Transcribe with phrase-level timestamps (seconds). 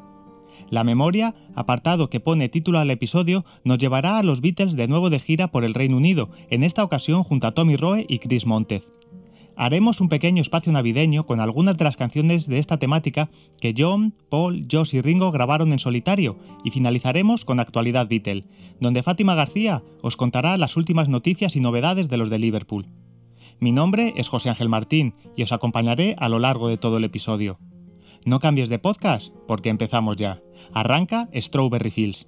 [0.69, 5.09] La memoria, apartado que pone título al episodio, nos llevará a los Beatles de nuevo
[5.09, 8.45] de gira por el Reino Unido, en esta ocasión junto a Tommy Roe y Chris
[8.45, 8.83] Montez
[9.55, 13.29] haremos un pequeño espacio navideño con algunas de las canciones de esta temática
[13.59, 18.45] que John, Paul, Josh y Ringo grabaron en solitario y finalizaremos con Actualidad Beatle,
[18.79, 22.87] donde Fátima García os contará las últimas noticias y novedades de los de Liverpool.
[23.59, 27.03] Mi nombre es José Ángel Martín y os acompañaré a lo largo de todo el
[27.03, 27.59] episodio.
[28.25, 30.41] No cambies de podcast porque empezamos ya.
[30.73, 32.27] Arranca Strawberry Fields.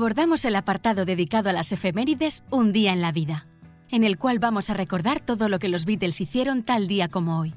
[0.00, 3.46] Abordamos el apartado dedicado a las efemérides Un día en la vida,
[3.90, 7.38] en el cual vamos a recordar todo lo que los Beatles hicieron tal día como
[7.38, 7.52] hoy.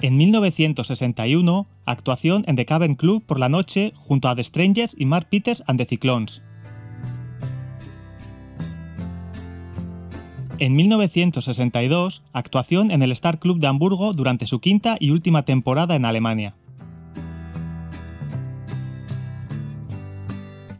[0.00, 5.04] En 1961, actuación en The Cavern Club por la noche junto a The Strangers y
[5.04, 6.42] Mark Peters and the Cyclones.
[10.58, 15.94] En 1962, actuación en el Star Club de Hamburgo durante su quinta y última temporada
[15.94, 16.54] en Alemania.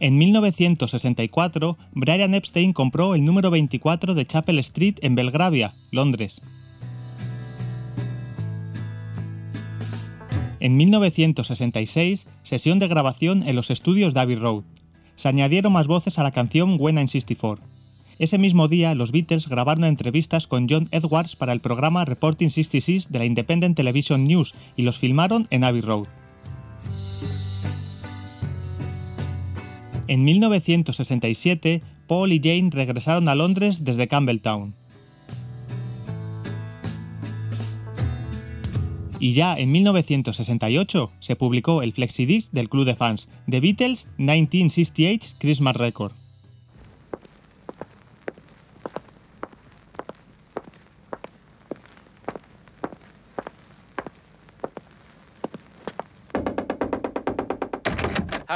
[0.04, 6.42] En 1964, Brian Epstein compró el número 24 de Chapel Street en Belgravia, Londres.
[10.60, 14.64] En 1966, sesión de grabación en los estudios Abbey Road.
[15.14, 17.64] Se añadieron más voces a la canción When I'm 64.
[18.18, 23.10] Ese mismo día, los Beatles grabaron entrevistas con John Edwards para el programa Reporting 66
[23.10, 26.08] de la Independent Television News y los filmaron en Abbey Road.
[30.06, 34.74] En 1967, Paul y Jane regresaron a Londres desde Campbelltown.
[39.18, 45.36] Y ya en 1968 se publicó el flexidisc del club de fans The Beatles 1968
[45.38, 46.12] Christmas Record.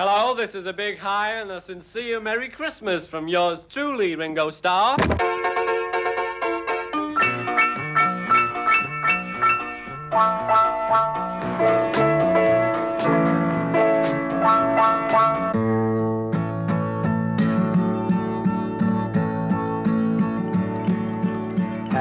[0.01, 4.49] Hello, this is a big hi and a sincere Merry Christmas from yours truly, Ringo
[4.49, 4.97] Starr.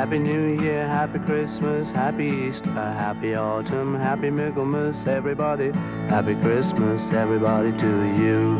[0.07, 5.71] Happy New Year, Happy Christmas, Happy Easter, Happy Autumn, Happy Michaelmas, everybody.
[6.07, 8.57] Happy Christmas, everybody, to you.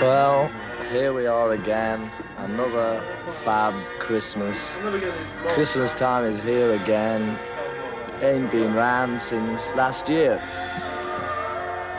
[0.00, 0.50] Well,
[0.90, 2.10] here we are again.
[2.48, 3.04] Another
[3.44, 4.78] fab Christmas.
[5.48, 7.38] Christmas time is here again.
[8.22, 10.38] Ain't been round since last year.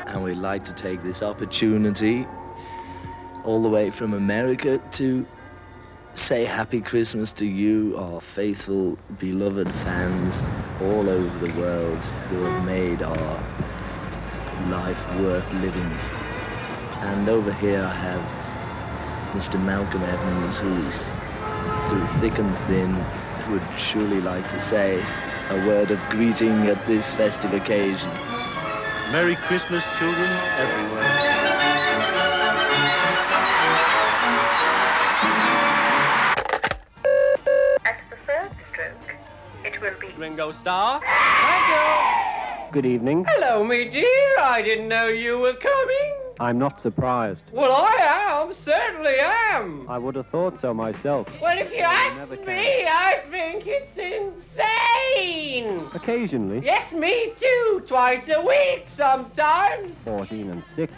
[0.07, 2.25] And we'd like to take this opportunity
[3.43, 5.23] all the way from America to
[6.15, 10.43] say happy Christmas to you, our faithful, beloved fans
[10.81, 13.43] all over the world who have made our
[14.67, 15.91] life worth living.
[17.01, 18.48] And over here I have
[19.33, 19.63] Mr.
[19.63, 21.03] Malcolm Evans, who's
[21.87, 22.95] through thick and thin
[23.51, 25.05] would surely like to say
[25.49, 28.09] a word of greeting at this festive occasion.
[29.11, 31.03] Merry Christmas, children everywhere.
[37.85, 38.93] At the third stroke,
[39.63, 41.01] it will be Ringo Starr.
[41.01, 42.71] Thank you.
[42.71, 43.25] Good evening.
[43.29, 44.39] Hello, me dear.
[44.39, 46.18] I didn't know you were coming.
[46.39, 47.43] I'm not surprised.
[47.51, 48.53] Well, I am.
[48.53, 49.85] Certainly am.
[49.89, 51.27] I would have thought so myself.
[51.41, 52.45] Well, if you ask can.
[52.45, 55.89] me, I think it's insane.
[55.93, 56.61] Occasionally.
[56.63, 57.83] Yes, me too.
[57.85, 59.93] Twice a week sometimes.
[60.05, 60.93] 14 and 6.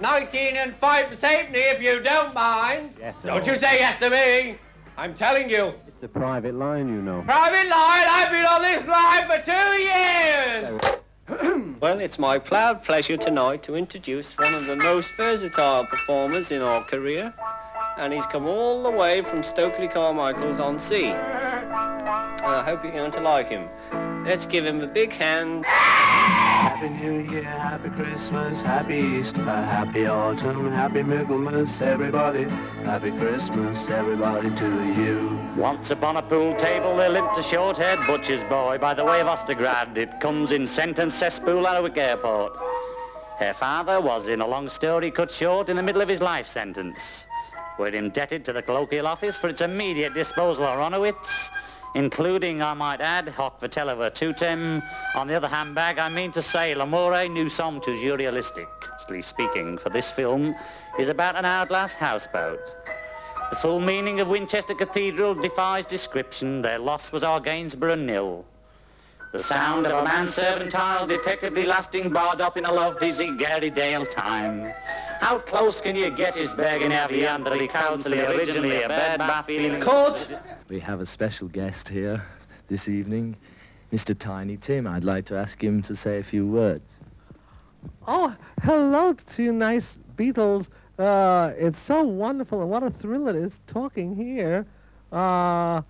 [0.00, 2.94] 19 and 5 safety if you don't mind.
[3.00, 3.28] Yes, sir.
[3.28, 4.58] Don't you say yes to me.
[4.98, 5.72] I'm telling you.
[5.86, 7.22] It's a private line, you know.
[7.22, 11.00] Private line, I've been on this line for two years.
[11.80, 16.62] well, it's my proud pleasure tonight to introduce one of the most versatile performers in
[16.62, 17.34] our career.
[17.98, 21.08] And he's come all the way from Stokely Carmichael's on sea.
[21.08, 21.18] And
[22.46, 23.68] I hope you're going to like him.
[24.24, 25.66] Let's give him a big hand.
[26.78, 32.44] Happy New Year, Happy Christmas, Happy Easter, Happy Autumn, Happy Michaelmas, everybody.
[32.84, 35.40] Happy Christmas, everybody to you.
[35.56, 39.26] Once upon a pool table there lived a short-haired butcher's boy by the way of
[39.26, 39.96] Ostergrad.
[39.96, 42.56] It comes in sentence cesspool Alnwick Airport.
[43.40, 46.46] Her father was, in a long story cut short, in the middle of his life
[46.46, 47.26] sentence.
[47.76, 51.50] We're indebted to the colloquial office for its immediate disposal of Ronowitz,
[51.94, 54.82] including, I might add, hoc vitella virtutem.
[55.14, 59.78] On the other hand, bag, I mean to say, l'amore nous sommes toujours realistically speaking,
[59.78, 60.54] for this film
[60.98, 62.60] is about an hourglass houseboat.
[63.50, 66.60] The full meaning of Winchester Cathedral defies description.
[66.60, 68.44] Their loss was our Gainsborough nil.
[69.30, 74.06] The sound of a manservant child effectively lasting barred up in a lovely Gary Dale
[74.06, 74.72] time.
[75.20, 79.46] How close can you get his begging heavy under the council originally a bad bath
[79.46, 79.82] feeling?
[79.82, 80.26] Court.
[80.68, 82.22] We have a special guest here
[82.68, 83.36] this evening,
[83.92, 84.18] Mr.
[84.18, 84.86] Tiny Tim.
[84.86, 86.96] I'd like to ask him to say a few words.
[88.06, 90.70] Oh, hello to you nice Beatles.
[90.98, 94.66] Uh, it's so wonderful and what a thrill it is talking here
[95.12, 95.82] uh,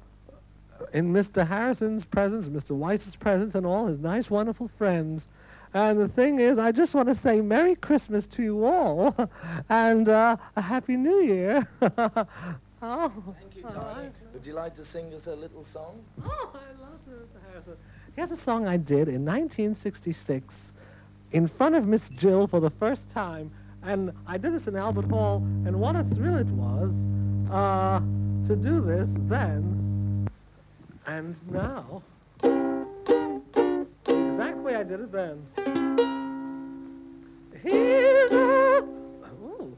[0.93, 1.47] in Mr.
[1.47, 2.71] Harrison's presence, Mr.
[2.71, 5.29] Weiss's presence, and all his nice, wonderful friends.
[5.75, 9.15] And the thing is, I just want to say Merry Christmas to you all
[9.69, 11.69] and uh, a Happy New Year.
[11.83, 13.13] oh.
[13.39, 14.11] Thank you, Tiny.
[14.33, 16.03] Would you like to sing us a little song?
[16.25, 17.51] Oh, I love Mr.
[17.51, 17.77] Harrison.
[18.17, 20.73] Here's a song I did in 1966
[21.33, 23.51] in front of Miss Jill for the first time.
[23.83, 26.93] And I did this in Albert Hall, and what a thrill it was
[27.53, 28.01] uh,
[28.49, 29.78] to do this then
[31.09, 32.03] and now.
[34.07, 35.47] exactly I did it then.
[37.63, 38.85] Here's a
[39.43, 39.77] ooh,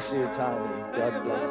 [0.00, 0.82] bless you, Tiny.
[0.96, 1.49] God bless you.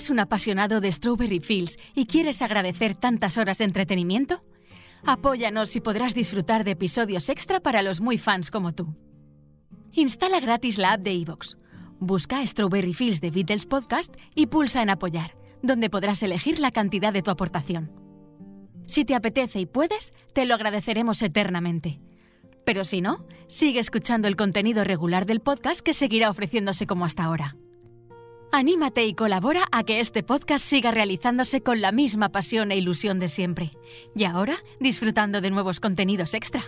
[0.00, 4.42] ¿Eres un apasionado de Strawberry Fields y quieres agradecer tantas horas de entretenimiento?
[5.04, 8.96] Apóyanos y podrás disfrutar de episodios extra para los muy fans como tú.
[9.92, 11.56] Instala gratis la app de iVoox.
[11.98, 17.12] Busca Strawberry Fields de Beatles Podcast y pulsa en Apoyar, donde podrás elegir la cantidad
[17.12, 17.92] de tu aportación.
[18.86, 22.00] Si te apetece y puedes, te lo agradeceremos eternamente.
[22.64, 27.24] Pero si no, sigue escuchando el contenido regular del podcast que seguirá ofreciéndose como hasta
[27.24, 27.54] ahora.
[28.52, 33.20] Anímate y colabora a que este podcast siga realizándose con la misma pasión e ilusión
[33.20, 33.70] de siempre.
[34.16, 36.64] Y ahora, disfrutando de nuevos contenidos extra.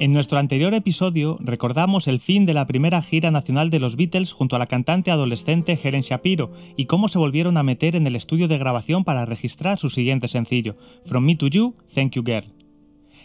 [0.00, 4.32] En nuestro anterior episodio recordamos el fin de la primera gira nacional de los Beatles
[4.32, 8.14] junto a la cantante adolescente Helen Shapiro y cómo se volvieron a meter en el
[8.14, 12.44] estudio de grabación para registrar su siguiente sencillo, From Me to You, Thank You Girl.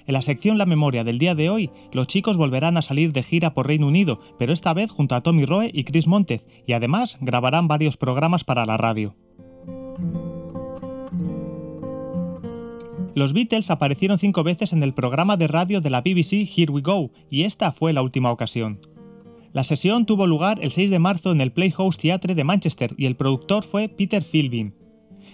[0.07, 3.21] En la sección La Memoria del día de hoy, los chicos volverán a salir de
[3.21, 6.73] gira por Reino Unido, pero esta vez junto a Tommy Roe y Chris Montez, y
[6.73, 9.15] además grabarán varios programas para la radio.
[13.15, 16.81] Los Beatles aparecieron cinco veces en el programa de radio de la BBC Here We
[16.81, 18.79] Go, y esta fue la última ocasión.
[19.51, 23.05] La sesión tuvo lugar el 6 de marzo en el Playhouse Theatre de Manchester y
[23.05, 24.73] el productor fue Peter Philbin.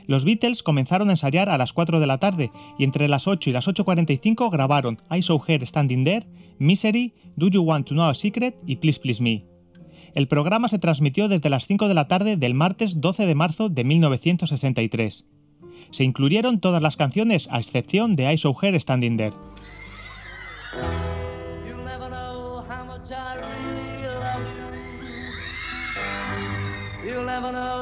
[0.08, 3.50] Los Beatles comenzaron a ensayar a las 4 de la tarde y entre las 8
[3.50, 8.10] y las 8.45 grabaron I Saw Her Standing There, Misery, Do You Want to Know
[8.10, 9.46] a Secret y Please Please Me.
[10.16, 13.70] El programa se transmitió desde las 5 de la tarde del martes 12 de marzo
[13.70, 15.24] de 1963
[15.92, 19.34] se incluyeron todas las canciones a excepción de I Saw Her Standing There.
[21.66, 21.84] You'll
[27.24, 27.80] never know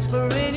[0.00, 0.49] whispering.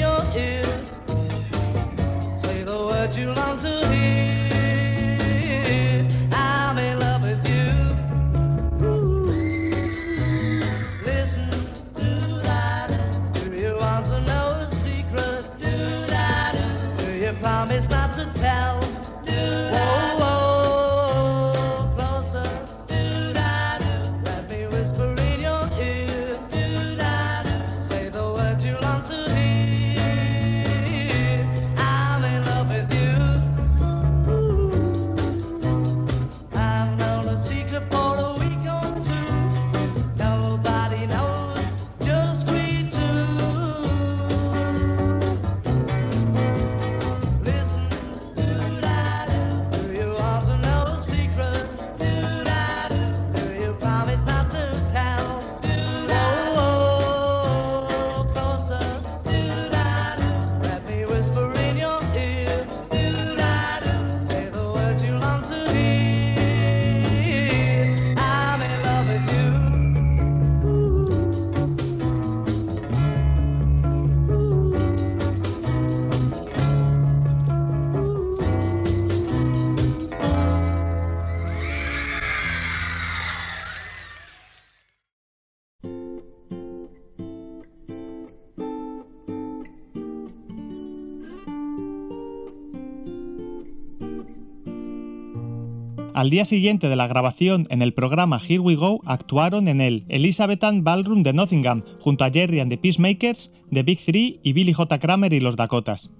[96.24, 100.06] Al día siguiente de la grabación en el programa Here We Go actuaron en el
[100.08, 104.72] Elizabethan Ballroom de Nottingham junto a Jerry and the Peacemakers, The Big Three y Billy
[104.72, 105.00] J.
[105.00, 106.12] Kramer y los Dakotas.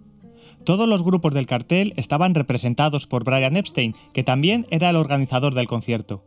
[0.66, 5.56] Todos los grupos del cartel estaban representados por Brian Epstein, que también era el organizador
[5.56, 6.26] del concierto.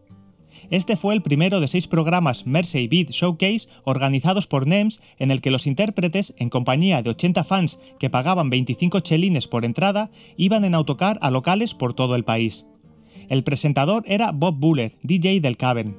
[0.71, 5.43] Este fue el primero de seis programas Mersey Beat Showcase organizados por NEMS en el
[5.43, 10.65] que los intérpretes, en compañía de 80 fans que pagaban 25 chelines por entrada, iban
[10.65, 12.65] en autocar a locales por todo el país.
[13.29, 15.97] El presentador era Bob Buller, DJ del Cavern.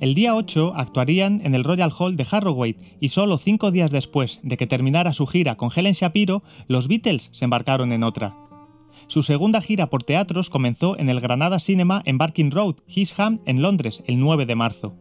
[0.00, 4.40] El día 8 actuarían en el Royal Hall de Harrogate y solo cinco días después
[4.42, 8.36] de que terminara su gira con Helen Shapiro, los Beatles se embarcaron en otra.
[9.06, 13.62] Su segunda gira por teatros comenzó en el Granada Cinema en Barking Road, Hisham, en
[13.62, 14.96] Londres, el 9 de marzo.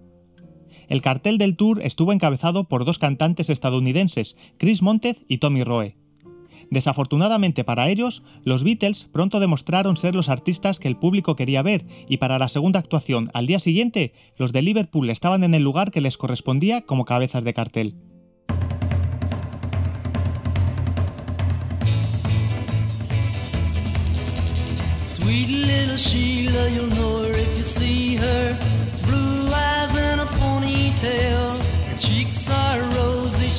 [0.87, 5.97] El cartel del tour estuvo encabezado por dos cantantes estadounidenses, Chris Montez y Tommy Roe.
[6.69, 11.85] Desafortunadamente para ellos, los Beatles pronto demostraron ser los artistas que el público quería ver
[12.07, 15.91] y para la segunda actuación al día siguiente, los de Liverpool estaban en el lugar
[15.91, 17.95] que les correspondía como cabezas de cartel.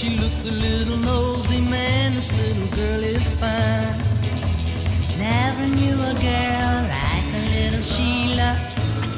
[0.06, 1.60] She looks a little nosy.
[1.60, 3.96] Man, this little girl is fine.
[5.18, 8.50] Never knew a girl like a little Sheila.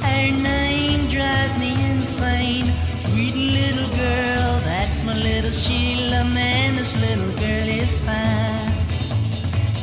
[0.06, 2.66] Her name drives me insane.
[3.04, 6.24] Sweet little girl, that's my little Sheila.
[6.24, 8.72] Man, this little girl is fine.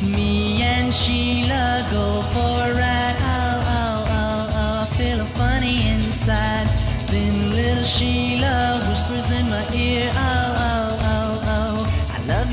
[0.02, 3.18] Me and Sheila go for a ride.
[3.20, 6.68] Oh, oh, oh, oh, I feel a funny inside.
[7.12, 8.74] Then little Sheila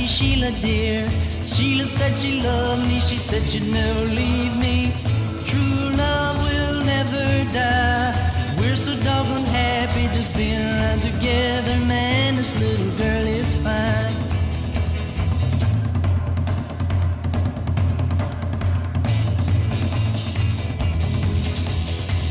[0.03, 1.09] me, Sheila dear.
[1.47, 4.93] Sheila said she loved me, she said she'd never leave me.
[5.47, 8.13] True love will never die.
[8.59, 12.37] We're so doggone happy just being around together, man.
[12.37, 14.15] This little girl is fine.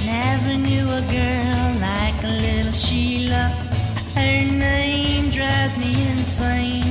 [0.06, 3.44] Never knew a girl like a little Sheila.
[4.16, 6.91] Her name drives me insane.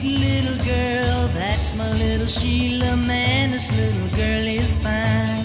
[0.00, 2.96] Sweet little girl, that's my little Sheila.
[2.96, 5.44] Man, this little girl is fine.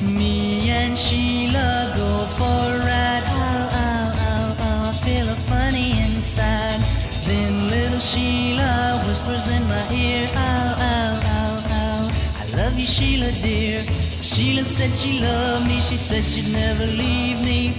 [0.00, 3.24] Me and Sheila go for a ride.
[3.26, 4.88] Ow, ow, ow, ow.
[4.88, 6.80] I feel a funny inside.
[7.24, 10.30] Then little Sheila whispers in my ear.
[10.34, 12.10] Ow, ow, ow, ow.
[12.40, 13.82] I love you, Sheila, dear.
[14.22, 15.82] Sheila said she loved me.
[15.82, 17.76] She said she'd never leave me.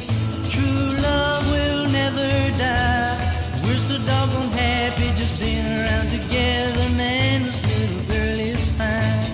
[0.51, 2.96] True love will never die.
[3.77, 6.89] We're so doggone happy just being around together.
[6.97, 9.31] Man, this little girl is fine.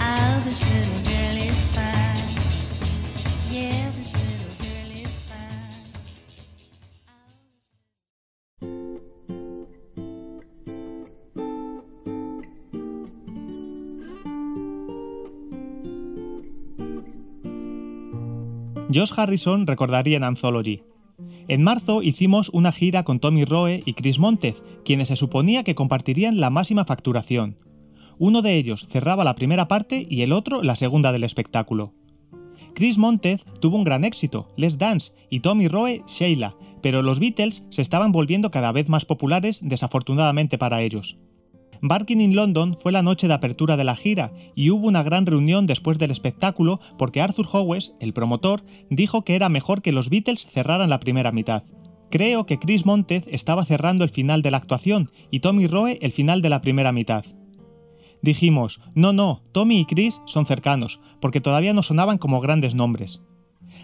[0.00, 2.28] Oh, this little girl is fine.
[3.50, 5.18] Yeah, this little girl is
[18.78, 18.90] fine.
[18.90, 20.87] Josh Harrison recordaría en Anthology.
[21.48, 25.74] En marzo hicimos una gira con Tommy Roe y Chris Montez, quienes se suponía que
[25.74, 27.56] compartirían la máxima facturación.
[28.18, 31.94] Uno de ellos cerraba la primera parte y el otro la segunda del espectáculo.
[32.74, 37.64] Chris Montez tuvo un gran éxito, Let's Dance, y Tommy Roe, Sheila, pero los Beatles
[37.70, 41.16] se estaban volviendo cada vez más populares desafortunadamente para ellos.
[41.80, 45.26] Barking in London fue la noche de apertura de la gira y hubo una gran
[45.26, 50.10] reunión después del espectáculo porque Arthur Howes, el promotor, dijo que era mejor que los
[50.10, 51.62] Beatles cerraran la primera mitad.
[52.10, 56.10] Creo que Chris Montez estaba cerrando el final de la actuación y Tommy Roe el
[56.10, 57.24] final de la primera mitad.
[58.22, 63.20] Dijimos, no, no, Tommy y Chris son cercanos, porque todavía no sonaban como grandes nombres.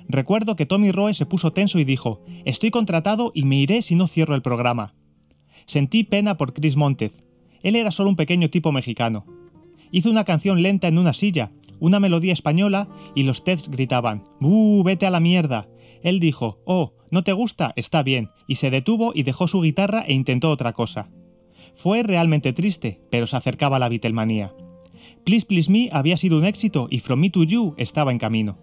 [0.08, 3.94] Recuerdo que Tommy Roe se puso tenso y dijo, estoy contratado y me iré si
[3.94, 4.94] no cierro el programa.
[5.66, 7.23] Sentí pena por Chris Montez.
[7.64, 9.26] Él era solo un pequeño tipo mexicano.
[9.90, 11.50] Hizo una canción lenta en una silla,
[11.80, 15.68] una melodía española, y los Teds gritaban, ¡Buh, vete a la mierda!
[16.02, 17.72] Él dijo, oh, ¿no te gusta?
[17.76, 21.08] Está bien, y se detuvo y dejó su guitarra e intentó otra cosa.
[21.74, 24.54] Fue realmente triste, pero se acercaba a la Beatlemanía.
[25.24, 28.58] Please Please Me había sido un éxito y From Me to You estaba en camino.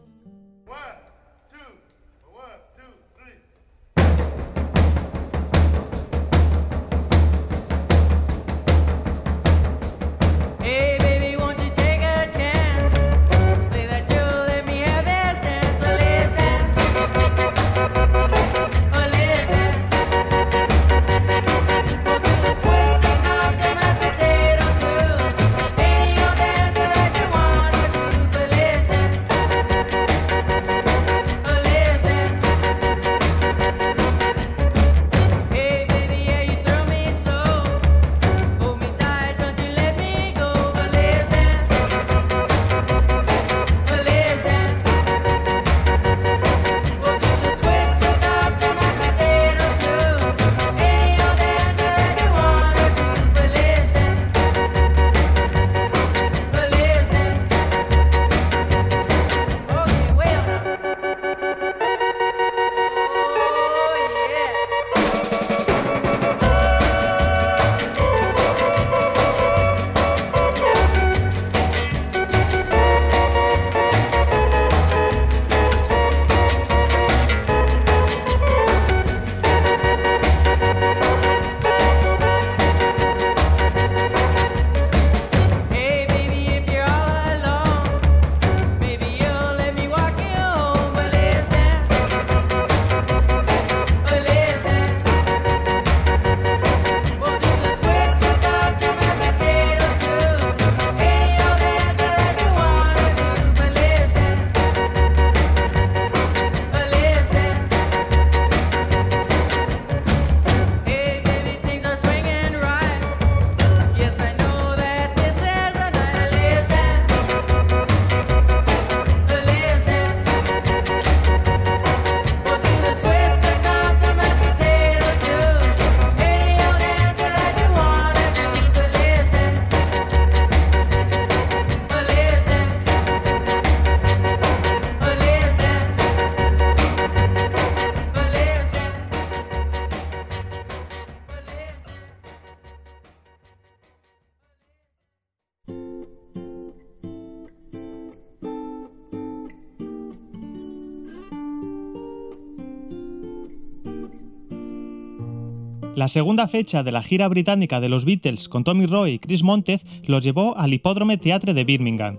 [156.02, 159.44] La segunda fecha de la gira británica de los Beatles con Tommy Roy y Chris
[159.44, 162.18] Montez los llevó al Hipódromo Theatre de Birmingham.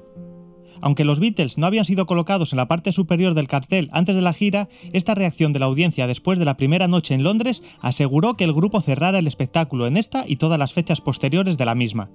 [0.81, 4.23] Aunque los Beatles no habían sido colocados en la parte superior del cartel antes de
[4.23, 8.35] la gira, esta reacción de la audiencia después de la primera noche en Londres aseguró
[8.35, 11.75] que el grupo cerrara el espectáculo en esta y todas las fechas posteriores de la
[11.75, 12.09] misma.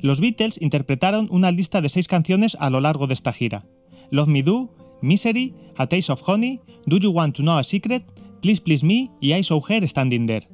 [0.00, 3.66] Los Beatles interpretaron una lista de seis canciones a lo largo de esta gira.
[4.10, 8.06] Love Me Do, Misery, A Taste of Honey, Do You Want to Know a Secret,
[8.40, 10.53] Please Please Me y I Saw Her Standing There.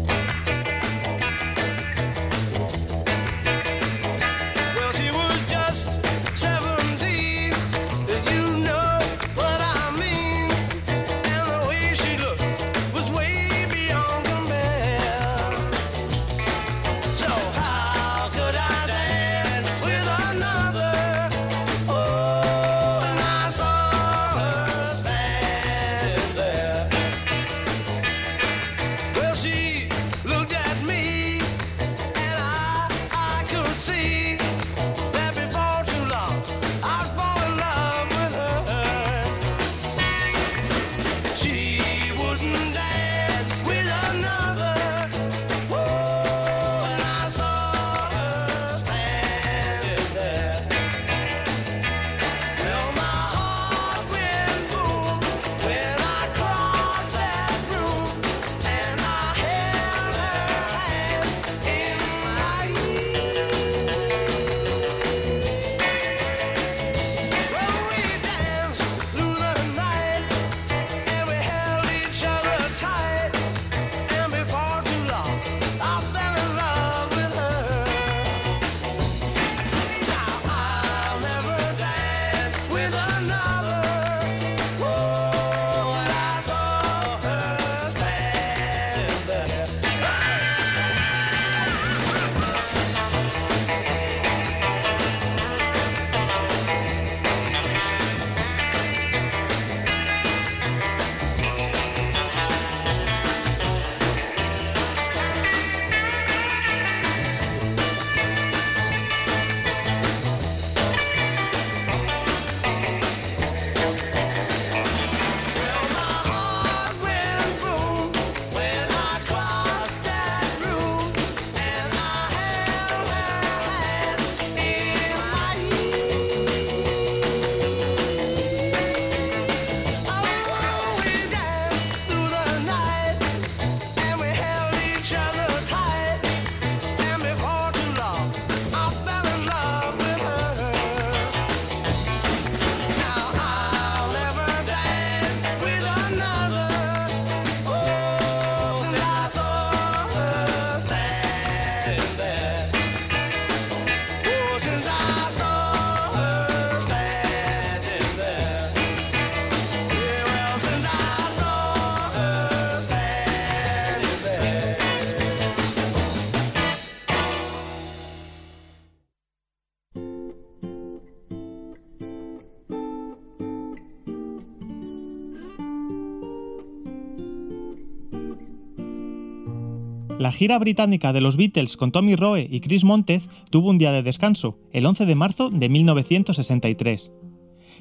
[180.31, 183.91] La gira británica de los Beatles con Tommy Roe y Chris Montez tuvo un día
[183.91, 187.11] de descanso, el 11 de marzo de 1963.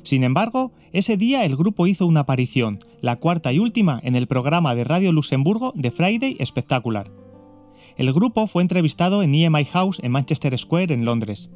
[0.03, 4.27] Sin embargo, ese día el grupo hizo una aparición, la cuarta y última en el
[4.27, 7.13] programa de Radio Luxemburgo de Friday Spectacular.
[7.97, 11.53] El grupo fue entrevistado en EMI House en Manchester Square en Londres.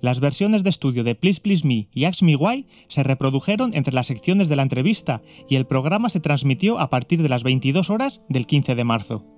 [0.00, 3.92] Las versiones de estudio de Please Please Me y Ask Me Why se reprodujeron entre
[3.92, 7.90] las secciones de la entrevista y el programa se transmitió a partir de las 22
[7.90, 9.37] horas del 15 de marzo.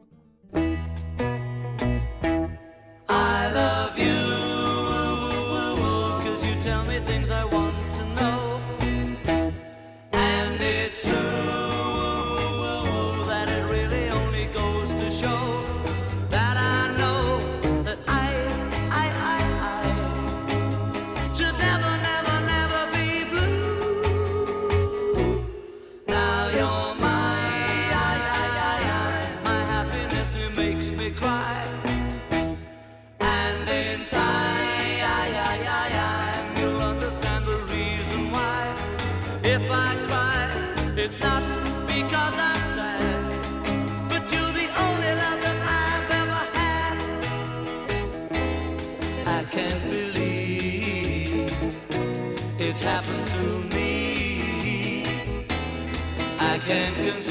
[56.70, 57.29] Can't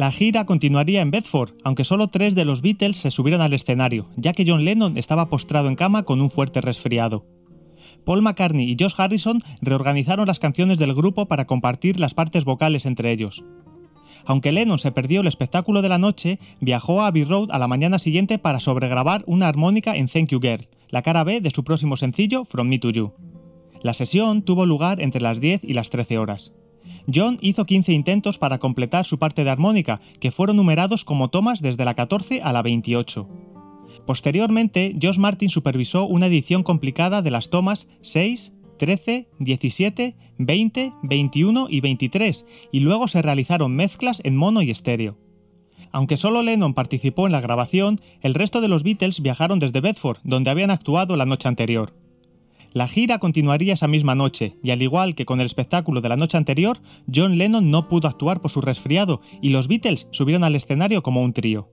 [0.00, 4.08] La gira continuaría en Bedford, aunque solo tres de los Beatles se subieron al escenario,
[4.16, 7.26] ya que John Lennon estaba postrado en cama con un fuerte resfriado.
[8.06, 12.86] Paul McCartney y Josh Harrison reorganizaron las canciones del grupo para compartir las partes vocales
[12.86, 13.44] entre ellos.
[14.24, 17.68] Aunque Lennon se perdió el espectáculo de la noche, viajó a Abbey Road a la
[17.68, 21.62] mañana siguiente para sobregrabar una armónica en Thank You Girl, la cara B de su
[21.62, 23.12] próximo sencillo From Me to You.
[23.82, 26.52] La sesión tuvo lugar entre las 10 y las 13 horas.
[27.14, 31.62] John hizo 15 intentos para completar su parte de armónica, que fueron numerados como tomas
[31.62, 33.28] desde la 14 a la 28.
[34.06, 41.66] Posteriormente, Josh Martin supervisó una edición complicada de las tomas 6, 13, 17, 20, 21
[41.68, 45.18] y 23, y luego se realizaron mezclas en mono y estéreo.
[45.92, 50.18] Aunque solo Lennon participó en la grabación, el resto de los Beatles viajaron desde Bedford,
[50.24, 51.92] donde habían actuado la noche anterior.
[52.72, 56.16] La gira continuaría esa misma noche, y al igual que con el espectáculo de la
[56.16, 56.78] noche anterior,
[57.12, 61.22] John Lennon no pudo actuar por su resfriado, y los Beatles subieron al escenario como
[61.22, 61.68] un trío.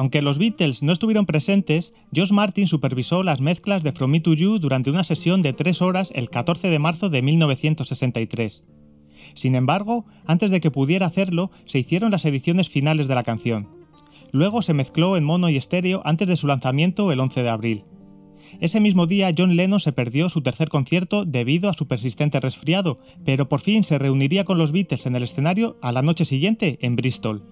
[0.00, 4.32] Aunque los Beatles no estuvieron presentes, Josh Martin supervisó las mezclas de From Me to
[4.32, 8.62] You durante una sesión de tres horas el 14 de marzo de 1963.
[9.34, 13.68] Sin embargo, antes de que pudiera hacerlo, se hicieron las ediciones finales de la canción.
[14.32, 17.84] Luego se mezcló en mono y estéreo antes de su lanzamiento el 11 de abril.
[18.58, 23.00] Ese mismo día John Lennon se perdió su tercer concierto debido a su persistente resfriado,
[23.26, 26.78] pero por fin se reuniría con los Beatles en el escenario a la noche siguiente
[26.80, 27.42] en Bristol.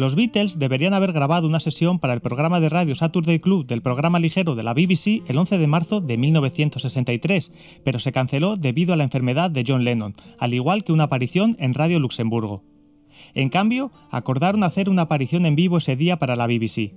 [0.00, 3.82] Los Beatles deberían haber grabado una sesión para el programa de radio Saturday Club del
[3.82, 7.52] programa ligero de la BBC el 11 de marzo de 1963,
[7.84, 11.54] pero se canceló debido a la enfermedad de John Lennon, al igual que una aparición
[11.58, 12.62] en Radio Luxemburgo.
[13.34, 16.94] En cambio, acordaron hacer una aparición en vivo ese día para la BBC.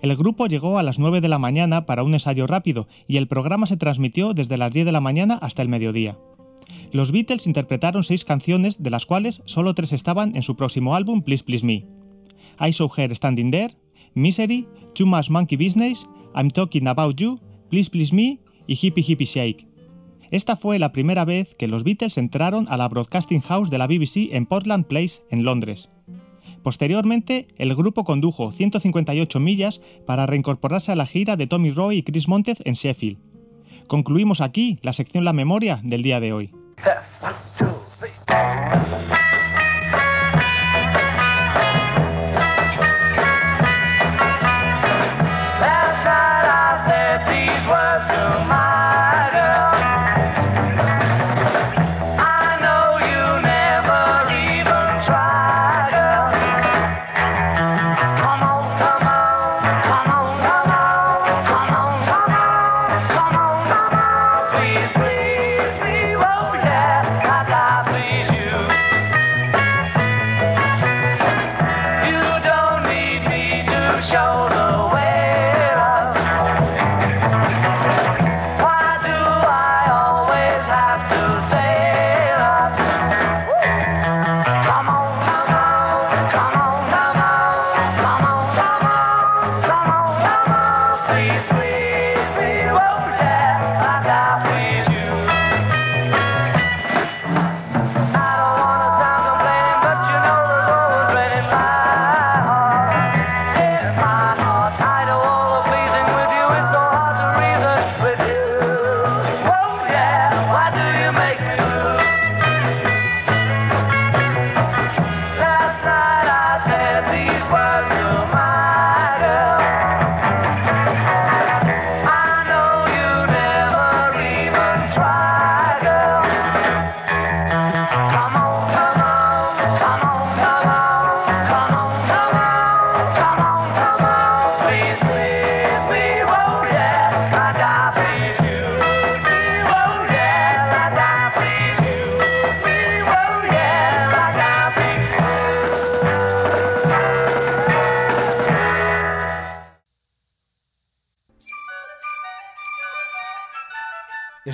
[0.00, 3.26] El grupo llegó a las 9 de la mañana para un ensayo rápido y el
[3.26, 6.16] programa se transmitió desde las 10 de la mañana hasta el mediodía.
[6.92, 11.22] Los Beatles interpretaron seis canciones, de las cuales solo tres estaban en su próximo álbum
[11.22, 11.97] Please Please Me.
[12.60, 13.74] I Saw Her Standing There,
[14.14, 17.40] Misery, Too Much Monkey Business, I'm Talking About You,
[17.70, 19.68] Please Please Me y Hippie Hippie Shake.
[20.30, 23.86] Esta fue la primera vez que los Beatles entraron a la Broadcasting House de la
[23.86, 25.88] BBC en Portland Place, en Londres.
[26.62, 32.02] Posteriormente, el grupo condujo 158 millas para reincorporarse a la gira de Tommy Roy y
[32.02, 33.18] Chris Montez en Sheffield.
[33.86, 36.52] Concluimos aquí la sección La Memoria del día de hoy.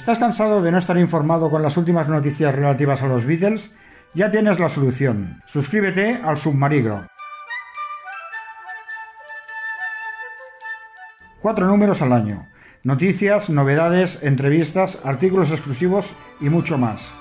[0.04, 3.72] ¿Estás cansado de no estar informado con las últimas noticias relativas a los Beatles?
[4.12, 5.40] Ya tienes la solución.
[5.46, 7.06] Suscríbete al Submarigro.
[11.40, 12.46] Cuatro números al año.
[12.82, 17.14] Noticias, novedades, entrevistas, artículos exclusivos y mucho más.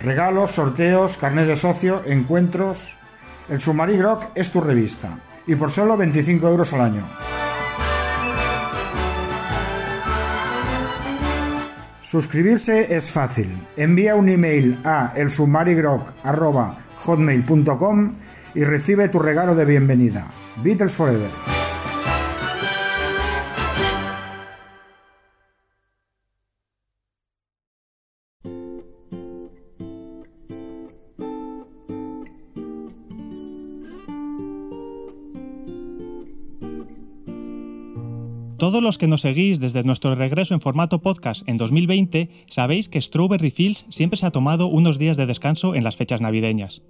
[0.00, 2.96] Regalos, sorteos, carnet de socio, encuentros.
[3.48, 5.20] El Submarigrock es tu revista.
[5.46, 7.06] Y por solo 25 euros al año.
[12.14, 13.50] Suscribirse es fácil.
[13.76, 18.14] Envía un email a elsubmarigrock.hotmail.com
[18.54, 20.28] y recibe tu regalo de bienvenida.
[20.62, 21.53] Beatles Forever.
[38.74, 43.00] Todos los que nos seguís desde nuestro regreso en formato podcast en 2020 sabéis que
[43.00, 46.82] Strawberry Fields siempre se ha tomado unos días de descanso en las fechas navideñas.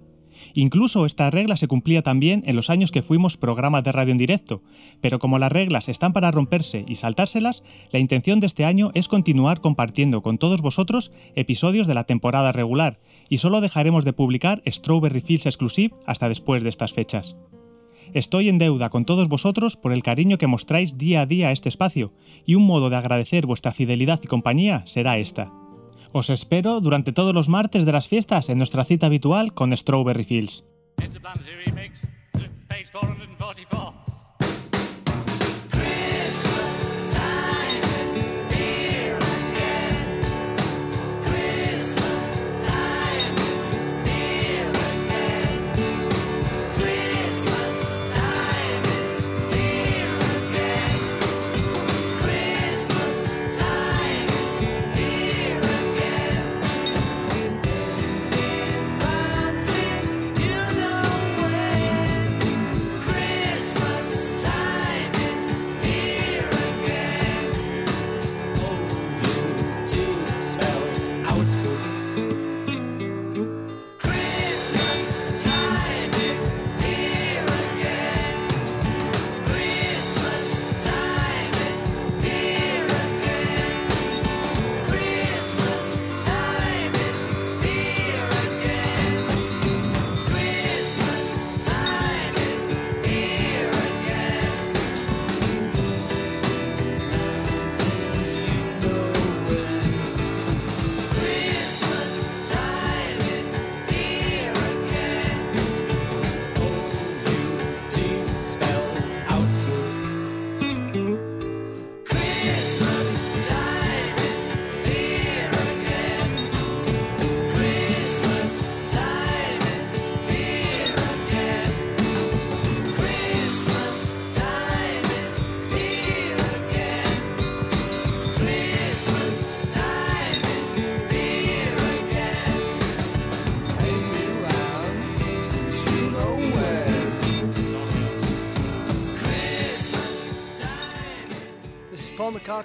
[0.55, 4.17] Incluso esta regla se cumplía también en los años que fuimos programa de radio en
[4.17, 4.63] directo,
[4.99, 7.61] pero como las reglas están para romperse y saltárselas,
[7.91, 12.51] la intención de este año es continuar compartiendo con todos vosotros episodios de la temporada
[12.51, 17.35] regular, y solo dejaremos de publicar Strawberry Fields Exclusive hasta después de estas fechas.
[18.15, 21.51] Estoy en deuda con todos vosotros por el cariño que mostráis día a día a
[21.51, 22.13] este espacio,
[22.45, 25.51] y un modo de agradecer vuestra fidelidad y compañía será esta.
[26.13, 30.23] Os espero durante todos los martes de las fiestas en nuestra cita habitual con Strawberry
[30.23, 30.63] Fields.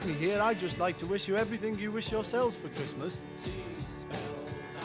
[0.00, 0.40] Paul here.
[0.40, 3.18] I'd just like to wish you everything you wish yourselves for Christmas.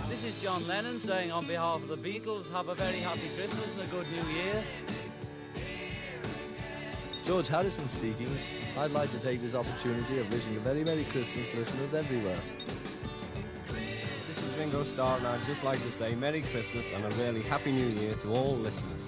[0.09, 3.80] This is John Lennon saying on behalf of the Beatles, have a very happy Christmas
[3.80, 4.63] and a good new year.
[7.26, 8.30] George Harrison speaking.
[8.78, 12.38] I'd like to take this opportunity of wishing a very Merry Christmas listeners everywhere.
[13.70, 17.41] This is Ringo Starr, and I'd just like to say Merry Christmas and a really
[17.41, 19.05] Happy New Year to all listeners.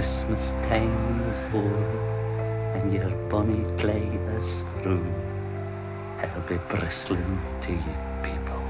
[0.00, 5.04] Christmas time is o'er and your bonny clay is through,
[6.16, 8.62] I'll be bristling to you people,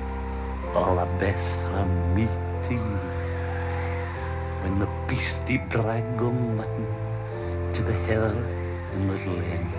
[0.74, 2.26] all the best from me
[2.66, 2.99] to you.
[4.62, 6.87] When the beastie drag go mutton
[7.74, 8.35] to the heather
[8.95, 9.70] in Little Lane,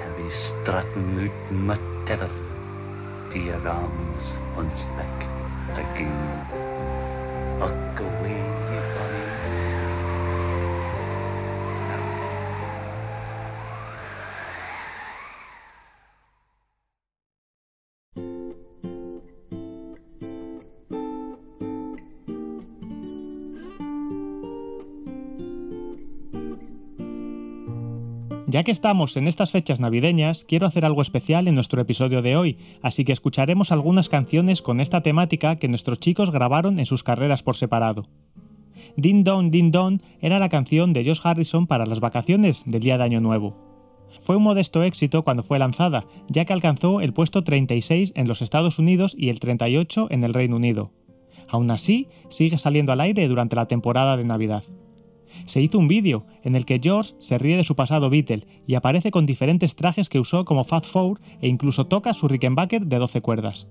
[0.00, 2.32] I'll be strutting out my tether
[3.32, 5.28] to your arms once back
[5.76, 6.16] again.
[7.60, 8.53] Look away,
[28.54, 32.36] Ya que estamos en estas fechas navideñas, quiero hacer algo especial en nuestro episodio de
[32.36, 37.02] hoy, así que escucharemos algunas canciones con esta temática que nuestros chicos grabaron en sus
[37.02, 38.06] carreras por separado.
[38.96, 42.96] Din Don Din Don era la canción de Josh Harrison para las vacaciones del día
[42.96, 43.56] de Año Nuevo.
[44.20, 48.40] Fue un modesto éxito cuando fue lanzada, ya que alcanzó el puesto 36 en los
[48.40, 50.92] Estados Unidos y el 38 en el Reino Unido.
[51.48, 54.62] Aún así, sigue saliendo al aire durante la temporada de Navidad.
[55.46, 58.74] Se hizo un vídeo en el que George se ríe de su pasado Beatle y
[58.74, 62.98] aparece con diferentes trajes que usó como Fat Four e incluso toca su Rickenbacker de
[62.98, 63.66] 12 cuerdas.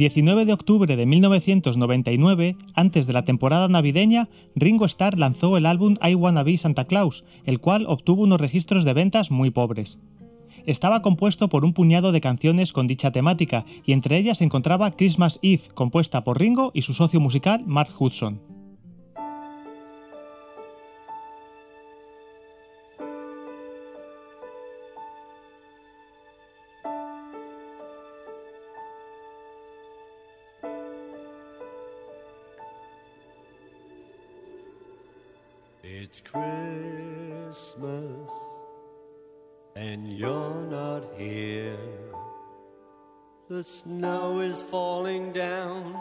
[0.00, 5.94] 19 de octubre de 1999, antes de la temporada navideña, Ringo Starr lanzó el álbum
[6.02, 9.98] I Wanna Be Santa Claus, el cual obtuvo unos registros de ventas muy pobres.
[10.64, 14.92] Estaba compuesto por un puñado de canciones con dicha temática, y entre ellas se encontraba
[14.92, 18.40] Christmas Eve, compuesta por Ringo y su socio musical Mark Hudson.
[36.10, 37.78] It's Christmas
[39.76, 41.78] and you're not here.
[43.48, 45.94] The snow is falling down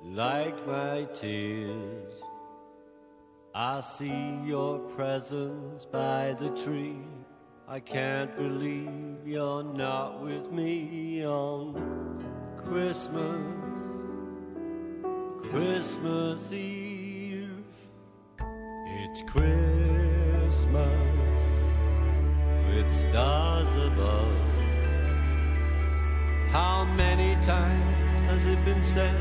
[0.00, 2.22] like my tears.
[3.52, 7.02] I see your presence by the tree.
[7.66, 11.74] I can't believe you're not with me on
[12.64, 13.42] Christmas,
[15.50, 16.85] Christmas Eve.
[19.18, 20.66] It's Christmas
[22.68, 24.36] with stars above.
[26.50, 29.18] How many times has it been said?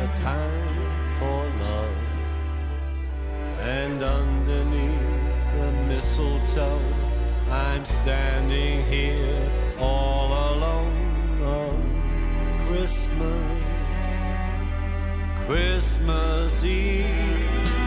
[0.00, 0.76] A time
[1.20, 1.96] for love.
[3.60, 6.82] And underneath the mistletoe,
[7.48, 13.62] I'm standing here all alone on Christmas,
[15.46, 17.77] Christmas Eve.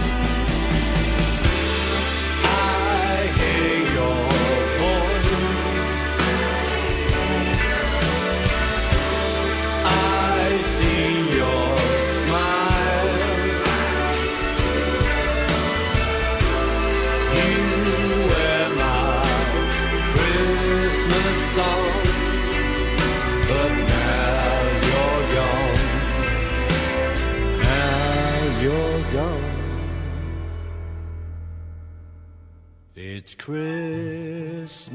[33.42, 34.94] Christmas.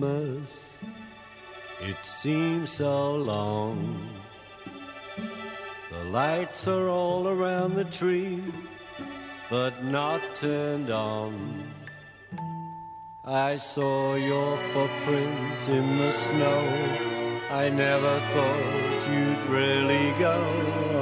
[1.81, 4.09] It seems so long.
[5.91, 8.41] The lights are all around the tree,
[9.51, 11.65] but not turned on.
[13.25, 16.61] I saw your footprints in the snow.
[17.51, 20.39] I never thought you'd really go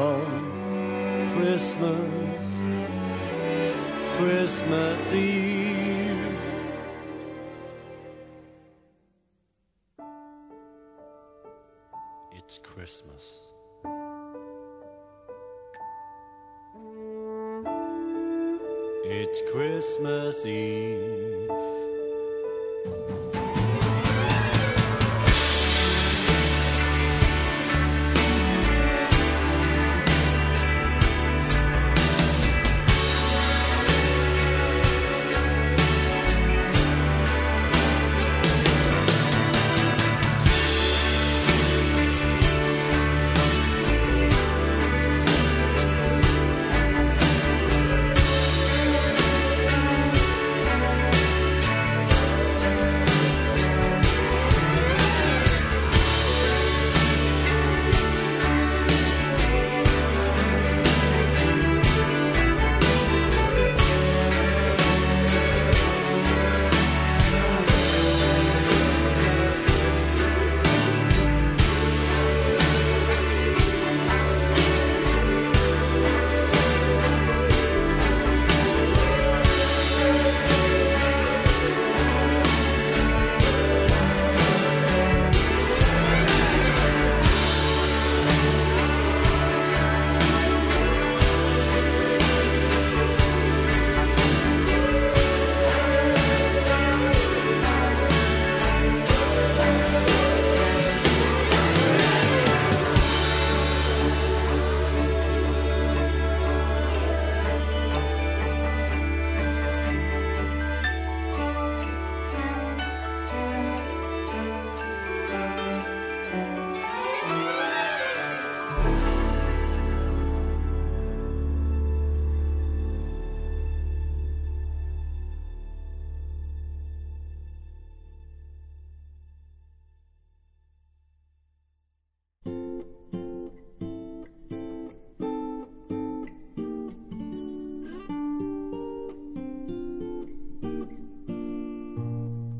[0.08, 0.24] on
[1.36, 2.62] Christmas,
[4.16, 5.43] Christmas Eve.
[12.84, 13.40] Christmas.
[19.06, 21.48] It's Christmas Eve.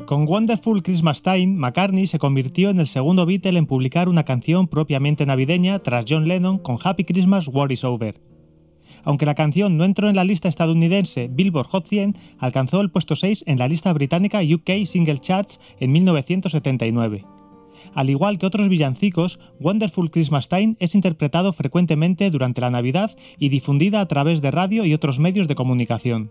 [0.07, 4.69] Con Wonderful Christmas Time, McCartney se convirtió en el segundo Beatle en publicar una canción
[4.69, 8.21] propiamente navideña tras John Lennon con Happy Christmas, War is Over.
[9.05, 13.17] Aunque la canción no entró en la lista estadounidense Billboard Hot 100, alcanzó el puesto
[13.17, 17.25] 6 en la lista británica UK Single Charts en 1979.
[17.95, 23.49] Al igual que otros villancicos, Wonderful Christmas Time es interpretado frecuentemente durante la Navidad y
[23.49, 26.31] difundida a través de radio y otros medios de comunicación.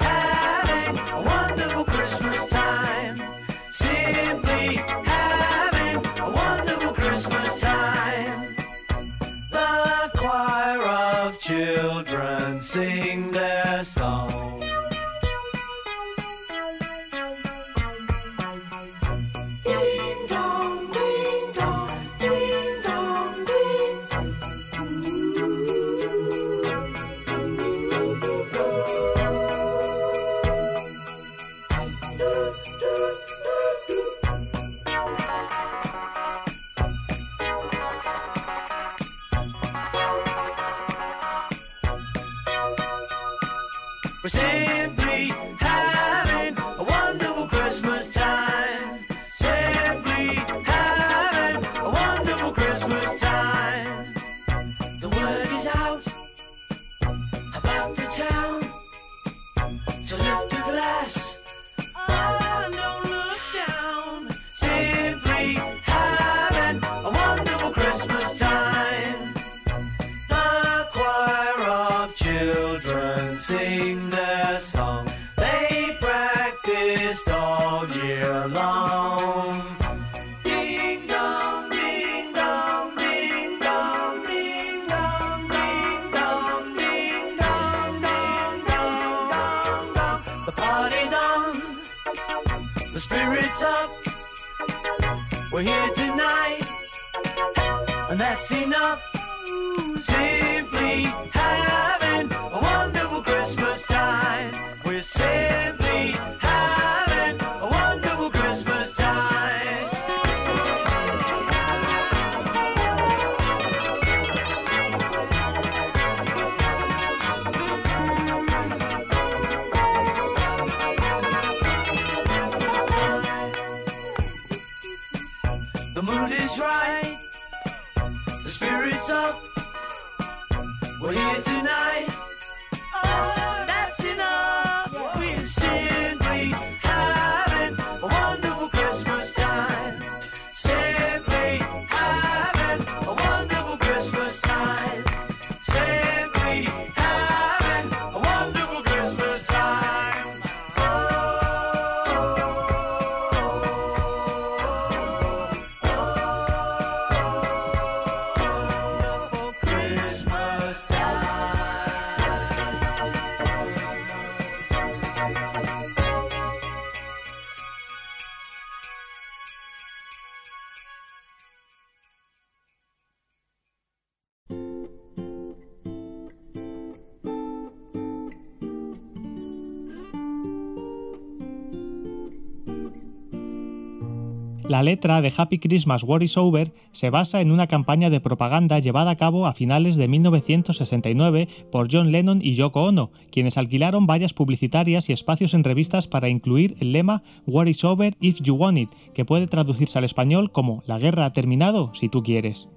[184.81, 188.79] La letra de Happy Christmas War is Over se basa en una campaña de propaganda
[188.79, 194.07] llevada a cabo a finales de 1969 por John Lennon y Yoko Ono, quienes alquilaron
[194.07, 198.55] vallas publicitarias y espacios en revistas para incluir el lema War is Over if you
[198.55, 202.67] want it, que puede traducirse al español como La guerra ha terminado si tú quieres.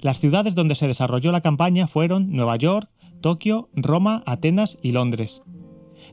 [0.00, 2.88] Las ciudades donde se desarrolló la campaña fueron Nueva York,
[3.20, 5.42] Tokio, Roma, Atenas y Londres.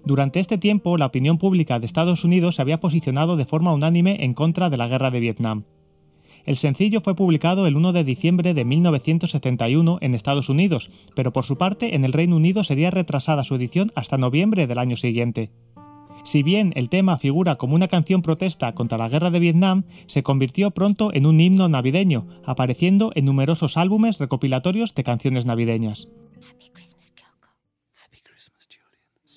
[0.05, 4.23] Durante este tiempo, la opinión pública de Estados Unidos se había posicionado de forma unánime
[4.23, 5.63] en contra de la guerra de Vietnam.
[6.45, 11.45] El sencillo fue publicado el 1 de diciembre de 1971 en Estados Unidos, pero por
[11.45, 15.51] su parte en el Reino Unido sería retrasada su edición hasta noviembre del año siguiente.
[16.23, 20.23] Si bien el tema figura como una canción protesta contra la guerra de Vietnam, se
[20.23, 26.07] convirtió pronto en un himno navideño, apareciendo en numerosos álbumes recopilatorios de canciones navideñas.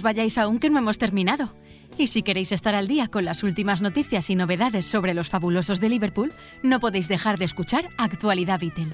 [0.04, 1.54] Vayáis aún que no hemos terminado.
[1.98, 5.80] Y si queréis estar al día con las últimas noticias y novedades sobre los fabulosos
[5.80, 8.94] de Liverpool, no podéis dejar de escuchar Actualidad Beatle.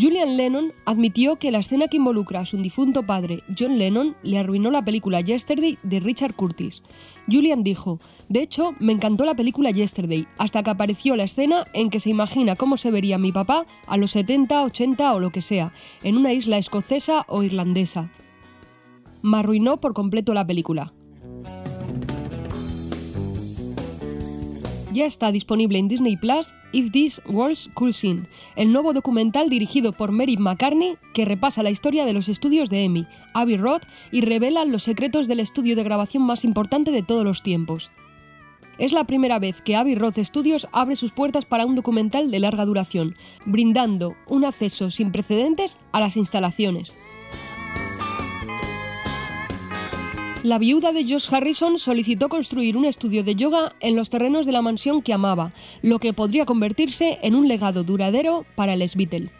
[0.00, 4.38] Julian Lennon admitió que la escena que involucra a su difunto padre, John Lennon, le
[4.38, 6.82] arruinó la película Yesterday de Richard Curtis.
[7.30, 11.90] Julian dijo, de hecho, me encantó la película Yesterday, hasta que apareció la escena en
[11.90, 15.42] que se imagina cómo se vería mi papá a los 70, 80 o lo que
[15.42, 15.72] sea,
[16.02, 18.10] en una isla escocesa o irlandesa.
[19.22, 20.92] Me arruinó por completo la película.
[24.90, 28.26] Ya está disponible en Disney Plus If These Worlds Could Sing,
[28.56, 32.84] el nuevo documental dirigido por Mary McCartney que repasa la historia de los estudios de
[32.84, 37.22] Emmy, Abbey Road y revela los secretos del estudio de grabación más importante de todos
[37.22, 37.90] los tiempos.
[38.78, 42.40] Es la primera vez que Abbey Road Studios abre sus puertas para un documental de
[42.40, 43.14] larga duración,
[43.44, 46.96] brindando un acceso sin precedentes a las instalaciones.
[50.44, 54.52] La viuda de Josh Harrison solicitó construir un estudio de yoga en los terrenos de
[54.52, 59.30] la mansión que amaba, lo que podría convertirse en un legado duradero para el Beatle.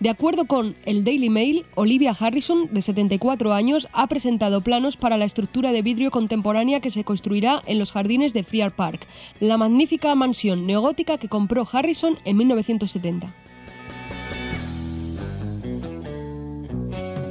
[0.00, 5.18] De acuerdo con el Daily Mail, Olivia Harrison, de 74 años, ha presentado planos para
[5.18, 9.06] la estructura de vidrio contemporánea que se construirá en los jardines de Friar Park,
[9.40, 13.43] la magnífica mansión neogótica que compró Harrison en 1970.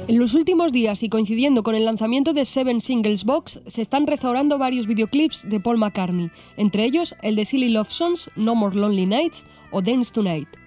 [0.06, 4.06] En los últimos días y coincidiendo con el lanzamiento de Seven Singles Box, se están
[4.06, 8.76] restaurando varios videoclips de Paul McCartney, entre ellos el de Silly Love Songs, No More
[8.76, 10.63] Lonely Nights o Dance Tonight.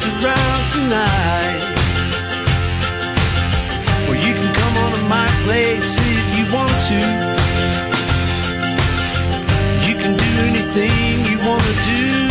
[0.00, 1.60] Dance around tonight.
[4.08, 7.00] Well, you can come on to my place if you want to.
[9.88, 12.29] You can do anything you wanna do.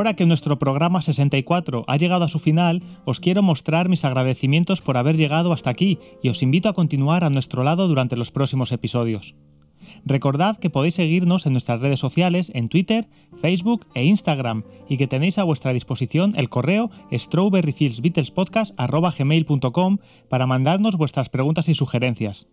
[0.00, 4.80] Ahora que nuestro programa 64 ha llegado a su final, os quiero mostrar mis agradecimientos
[4.80, 8.30] por haber llegado hasta aquí y os invito a continuar a nuestro lado durante los
[8.30, 9.34] próximos episodios.
[10.06, 13.10] Recordad que podéis seguirnos en nuestras redes sociales en Twitter,
[13.42, 19.98] Facebook e Instagram y que tenéis a vuestra disposición el correo strawberryfieldsbeatlespodcast.com
[20.30, 22.48] para mandarnos vuestras preguntas y sugerencias.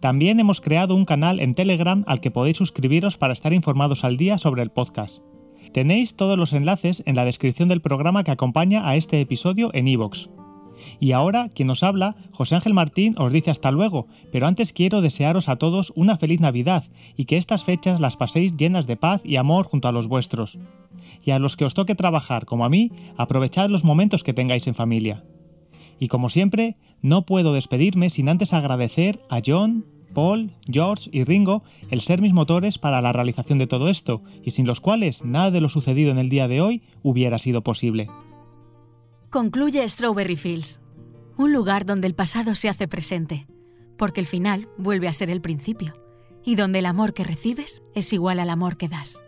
[0.00, 4.16] También hemos creado un canal en Telegram al que podéis suscribiros para estar informados al
[4.16, 5.18] día sobre el podcast.
[5.72, 9.88] Tenéis todos los enlaces en la descripción del programa que acompaña a este episodio en
[9.88, 10.28] iVoox.
[11.00, 15.00] Y ahora, quien os habla, José Ángel Martín, os dice hasta luego, pero antes quiero
[15.00, 16.84] desearos a todos una feliz Navidad
[17.16, 20.58] y que estas fechas las paséis llenas de paz y amor junto a los vuestros.
[21.24, 24.66] Y a los que os toque trabajar, como a mí, aprovechad los momentos que tengáis
[24.66, 25.24] en familia.
[25.98, 29.84] Y como siempre, no puedo despedirme sin antes agradecer a John,
[30.14, 34.50] Paul, George y Ringo el ser mis motores para la realización de todo esto, y
[34.50, 38.08] sin los cuales nada de lo sucedido en el día de hoy hubiera sido posible.
[39.30, 40.80] Concluye Strawberry Fields,
[41.36, 43.46] un lugar donde el pasado se hace presente,
[43.96, 45.94] porque el final vuelve a ser el principio,
[46.44, 49.22] y donde el amor que recibes es igual al amor que das.